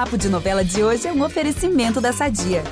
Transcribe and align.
Papo 0.00 0.16
de 0.16 0.30
Novela 0.30 0.64
de 0.64 0.82
hoje 0.82 1.06
é 1.06 1.12
um 1.12 1.22
oferecimento 1.22 2.00
da 2.00 2.10
Sadia. 2.10 2.64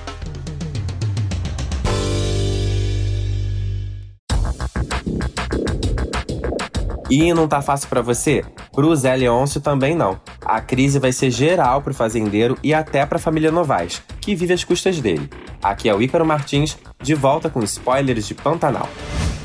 E 7.11 7.35
não 7.35 7.47
tá 7.47 7.61
fácil 7.61 7.87
para 7.91 8.01
você? 8.01 8.43
Pro 8.73 8.97
Zé 8.97 9.15
Leôncio 9.15 9.61
também 9.61 9.95
não. 9.95 10.19
A 10.43 10.63
crise 10.63 10.99
vai 10.99 11.13
ser 11.13 11.31
geral 11.31 11.83
pro 11.83 11.93
fazendeiro 11.93 12.57
e 12.63 12.73
até 12.73 13.05
pra 13.05 13.19
família 13.19 13.53
Novaes, 13.53 14.03
que 14.23 14.35
vive 14.35 14.55
às 14.55 14.65
custas 14.65 14.99
dele. 14.99 15.29
Aqui 15.63 15.87
é 15.87 15.95
o 15.95 16.01
Ícaro 16.01 16.25
Martins, 16.25 16.79
de 16.99 17.15
volta 17.15 17.51
com 17.51 17.63
spoilers 17.63 18.27
de 18.27 18.35
Pantanal. 18.35 18.89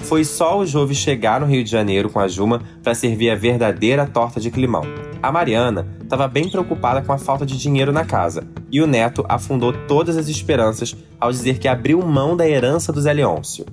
Foi 0.04 0.24
só 0.26 0.60
o 0.60 0.66
Jove 0.66 0.94
chegar 0.94 1.40
no 1.40 1.46
Rio 1.46 1.64
de 1.64 1.72
Janeiro 1.72 2.10
com 2.10 2.20
a 2.20 2.28
Juma 2.28 2.62
para 2.84 2.94
servir 2.94 3.30
a 3.30 3.36
verdadeira 3.36 4.06
torta 4.06 4.40
de 4.40 4.52
climão. 4.52 4.84
A 5.22 5.32
Mariana 5.32 5.88
estava 6.02 6.28
bem 6.28 6.50
preocupada 6.50 7.02
com 7.02 7.14
a 7.14 7.18
falta 7.18 7.46
de 7.46 7.58
dinheiro 7.58 7.94
na 7.94 8.04
casa, 8.04 8.46
e 8.70 8.82
o 8.82 8.88
neto 8.88 9.26
afundou 9.30 9.72
todas 9.88 10.18
as 10.18 10.28
esperanças 10.28 10.96
ao 11.20 11.32
dizer 11.32 11.58
que 11.58 11.70
abriu 11.70 12.02
mão 12.02 12.36
da 12.36 12.48
herança 12.48 12.92
do 12.92 13.02
Zé 13.02 13.14
Leôncio. 13.14 13.66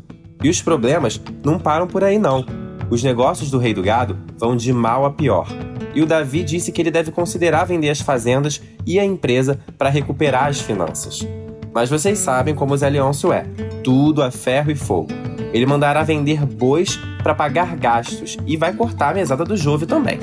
E 0.43 0.49
os 0.49 0.63
problemas 0.63 1.21
não 1.45 1.59
param 1.59 1.89
por 1.89 2.05
aí 2.05 2.19
não. 2.19 2.47
Os 2.89 3.03
negócios 3.03 3.51
do 3.51 3.59
Rei 3.59 3.75
do 3.75 3.83
Gado 3.83 4.17
vão 4.39 4.57
de 4.57 4.73
mal 4.73 5.05
a 5.05 5.11
pior. 5.11 5.49
E 5.95 6.01
o 6.01 6.07
Davi 6.07 6.45
disse 6.45 6.71
que 6.71 6.81
ele 6.81 6.91
deve 6.91 7.11
considerar 7.11 7.65
vender 7.65 7.91
as 7.91 8.01
fazendas 8.01 8.63
e 8.87 9.01
a 9.01 9.05
empresa 9.05 9.59
para 9.77 9.91
recuperar 9.91 10.47
as 10.47 10.61
finanças. 10.61 11.27
Mas 11.75 11.91
vocês 11.91 12.19
sabem 12.19 12.55
como 12.55 12.75
o 12.75 12.77
Zé 12.77 12.89
Leôncio 12.89 13.33
é: 13.33 13.45
tudo 13.83 14.23
a 14.23 14.31
ferro 14.31 14.71
e 14.71 14.77
fogo. 14.77 15.30
Ele 15.53 15.67
mandará 15.67 16.03
vender 16.03 16.47
bois 16.47 16.97
para 17.23 17.35
pagar 17.35 17.77
gastos 17.77 18.37
e 18.47 18.57
vai 18.57 18.73
cortar 18.73 19.11
a 19.11 19.15
mesada 19.15 19.45
do 19.45 19.57
Jove 19.57 19.87
também. 19.87 20.19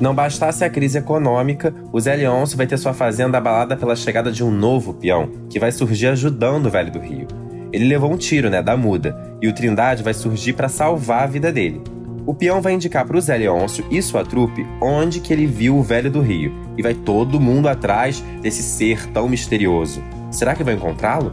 Não 0.00 0.14
bastasse 0.14 0.64
a 0.64 0.70
crise 0.70 0.98
econômica, 0.98 1.74
o 1.92 2.00
Zé 2.00 2.14
Leôncio 2.14 2.56
vai 2.56 2.66
ter 2.66 2.76
sua 2.76 2.94
fazenda 2.94 3.38
abalada 3.38 3.76
pela 3.76 3.96
chegada 3.96 4.30
de 4.30 4.44
um 4.44 4.50
novo 4.50 4.94
peão, 4.94 5.28
que 5.50 5.58
vai 5.58 5.72
surgir 5.72 6.06
ajudando 6.08 6.66
o 6.66 6.70
Velho 6.70 6.92
do 6.92 7.00
Rio. 7.00 7.26
Ele 7.72 7.88
levou 7.88 8.12
um 8.12 8.16
tiro, 8.16 8.48
né, 8.48 8.62
da 8.62 8.76
muda, 8.76 9.16
e 9.42 9.48
o 9.48 9.52
Trindade 9.52 10.02
vai 10.02 10.14
surgir 10.14 10.52
para 10.52 10.68
salvar 10.68 11.24
a 11.24 11.26
vida 11.26 11.52
dele. 11.52 11.82
O 12.24 12.34
peão 12.34 12.60
vai 12.60 12.74
indicar 12.74 13.06
para 13.06 13.16
o 13.16 13.20
Zé 13.20 13.36
Leôncio 13.36 13.84
e 13.90 14.00
sua 14.00 14.24
trupe 14.24 14.66
onde 14.80 15.18
que 15.18 15.32
ele 15.32 15.46
viu 15.46 15.76
o 15.76 15.82
Velho 15.82 16.10
do 16.10 16.20
Rio, 16.20 16.52
e 16.76 16.82
vai 16.82 16.94
todo 16.94 17.40
mundo 17.40 17.68
atrás 17.68 18.22
desse 18.40 18.62
ser 18.62 19.06
tão 19.06 19.28
misterioso. 19.28 20.02
Será 20.30 20.54
que 20.54 20.62
vai 20.62 20.74
encontrá-lo? 20.74 21.32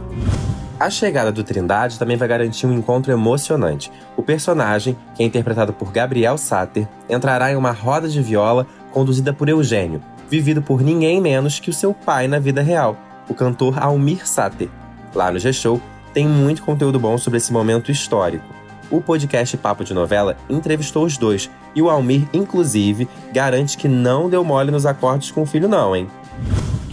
A 0.78 0.90
chegada 0.90 1.32
do 1.32 1.42
Trindade 1.42 1.98
também 1.98 2.18
vai 2.18 2.28
garantir 2.28 2.66
um 2.66 2.72
encontro 2.74 3.10
emocionante. 3.10 3.90
O 4.14 4.22
personagem, 4.22 4.94
que 5.14 5.22
é 5.22 5.26
interpretado 5.26 5.72
por 5.72 5.90
Gabriel 5.90 6.36
Sater, 6.36 6.86
entrará 7.08 7.50
em 7.50 7.56
uma 7.56 7.70
roda 7.70 8.06
de 8.06 8.20
viola 8.20 8.66
conduzida 8.92 9.32
por 9.32 9.48
Eugênio, 9.48 10.02
vivido 10.28 10.60
por 10.60 10.82
ninguém 10.82 11.18
menos 11.18 11.58
que 11.58 11.70
o 11.70 11.72
seu 11.72 11.94
pai 11.94 12.28
na 12.28 12.38
vida 12.38 12.60
real, 12.60 12.94
o 13.26 13.32
cantor 13.32 13.82
Almir 13.82 14.28
Sater. 14.28 14.68
Lá 15.14 15.30
no 15.30 15.38
G-Show, 15.38 15.80
tem 16.12 16.28
muito 16.28 16.62
conteúdo 16.62 17.00
bom 17.00 17.16
sobre 17.16 17.38
esse 17.38 17.54
momento 17.54 17.90
histórico. 17.90 18.44
O 18.90 19.00
podcast 19.00 19.56
Papo 19.56 19.82
de 19.82 19.94
Novela 19.94 20.36
entrevistou 20.46 21.06
os 21.06 21.16
dois 21.16 21.50
e 21.74 21.80
o 21.80 21.88
Almir, 21.88 22.28
inclusive, 22.34 23.08
garante 23.32 23.78
que 23.78 23.88
não 23.88 24.28
deu 24.28 24.44
mole 24.44 24.70
nos 24.70 24.84
acordes 24.84 25.30
com 25.30 25.42
o 25.42 25.46
filho, 25.46 25.68
não, 25.68 25.96
hein? 25.96 26.06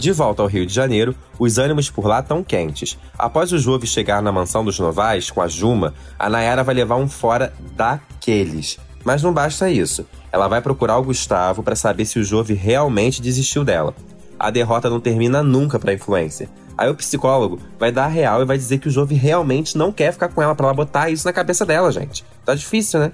De 0.04 0.12
volta 0.12 0.42
ao 0.42 0.48
Rio 0.48 0.66
de 0.66 0.74
Janeiro, 0.74 1.16
os 1.38 1.56
ânimos 1.56 1.88
por 1.88 2.04
lá 2.04 2.20
estão 2.20 2.44
quentes. 2.44 2.98
Após 3.18 3.52
o 3.52 3.58
Jove 3.58 3.86
chegar 3.86 4.20
na 4.20 4.30
mansão 4.30 4.62
dos 4.62 4.78
Novais 4.78 5.30
com 5.30 5.40
a 5.40 5.48
Juma, 5.48 5.94
a 6.18 6.28
Nayara 6.28 6.62
vai 6.62 6.74
levar 6.74 6.96
um 6.96 7.08
fora 7.08 7.54
daqueles. 7.74 8.78
Mas 9.02 9.22
não 9.22 9.32
basta 9.32 9.70
isso. 9.70 10.06
Ela 10.30 10.46
vai 10.46 10.60
procurar 10.60 10.98
o 10.98 11.02
Gustavo 11.02 11.62
para 11.62 11.74
saber 11.74 12.04
se 12.04 12.18
o 12.18 12.22
Jove 12.22 12.52
realmente 12.52 13.22
desistiu 13.22 13.64
dela. 13.64 13.94
A 14.38 14.50
derrota 14.50 14.90
não 14.90 15.00
termina 15.00 15.42
nunca 15.42 15.78
para 15.78 15.92
a 15.92 15.94
influencer. 15.94 16.50
Aí 16.76 16.90
o 16.90 16.94
psicólogo 16.94 17.58
vai 17.78 17.90
dar 17.90 18.04
a 18.04 18.08
real 18.08 18.42
e 18.42 18.44
vai 18.44 18.58
dizer 18.58 18.76
que 18.76 18.88
o 18.88 18.90
Jove 18.90 19.14
realmente 19.14 19.78
não 19.78 19.90
quer 19.90 20.12
ficar 20.12 20.28
com 20.28 20.42
ela 20.42 20.54
para 20.54 20.66
ela 20.66 20.74
botar 20.74 21.08
isso 21.08 21.26
na 21.26 21.32
cabeça 21.32 21.64
dela, 21.64 21.90
gente. 21.90 22.26
Tá 22.44 22.54
difícil, 22.54 23.00
né? 23.00 23.12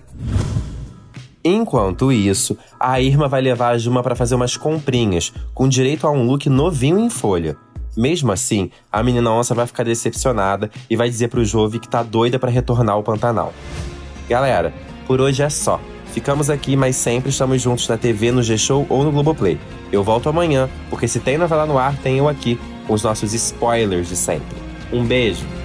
Enquanto 1.44 2.12
isso, 2.12 2.56
a 2.78 3.00
Irma 3.00 3.26
vai 3.26 3.40
levar 3.40 3.70
a 3.70 3.78
Juma 3.78 4.02
para 4.02 4.14
fazer 4.14 4.34
umas 4.34 4.56
comprinhas, 4.56 5.32
com 5.54 5.68
direito 5.68 6.06
a 6.06 6.10
um 6.10 6.24
look 6.24 6.48
novinho 6.50 6.98
em 6.98 7.08
folha. 7.08 7.56
Mesmo 7.96 8.30
assim, 8.30 8.70
a 8.92 9.02
menina 9.02 9.32
onça 9.32 9.54
vai 9.54 9.66
ficar 9.66 9.84
decepcionada 9.84 10.70
e 10.88 10.96
vai 10.96 11.08
dizer 11.08 11.28
pro 11.28 11.44
Jove 11.44 11.80
que 11.80 11.88
tá 11.88 12.02
doida 12.02 12.38
para 12.38 12.50
retornar 12.50 12.94
ao 12.94 13.02
Pantanal. 13.02 13.52
Galera, 14.28 14.72
por 15.06 15.20
hoje 15.20 15.42
é 15.42 15.48
só. 15.48 15.80
Ficamos 16.12 16.50
aqui, 16.50 16.76
mas 16.76 16.96
sempre 16.96 17.30
estamos 17.30 17.62
juntos 17.62 17.88
na 17.88 17.96
TV, 17.96 18.32
no 18.32 18.42
G-Show 18.42 18.86
ou 18.88 19.02
no 19.02 19.12
Globoplay. 19.12 19.58
Eu 19.90 20.04
volto 20.04 20.28
amanhã, 20.28 20.68
porque 20.88 21.08
se 21.08 21.20
tem 21.20 21.38
novela 21.38 21.66
no 21.66 21.78
ar, 21.78 21.96
tem 21.98 22.18
eu 22.18 22.28
aqui, 22.28 22.58
com 22.86 22.94
os 22.94 23.02
nossos 23.02 23.32
spoilers 23.32 24.08
de 24.08 24.16
sempre. 24.16 24.56
Um 24.92 25.04
beijo! 25.04 25.59